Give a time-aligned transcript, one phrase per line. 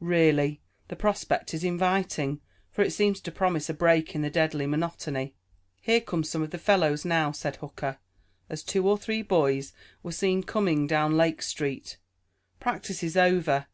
[0.00, 4.66] Really, the prospect is inviting, for it seems to promise a break in the deadly
[4.66, 5.34] monotony."
[5.80, 7.96] "Here come some of the fellows now," said Hooker,
[8.50, 9.72] as two or three boys
[10.02, 11.96] were seen coming down Lake Street.
[12.60, 13.66] "Practice is over.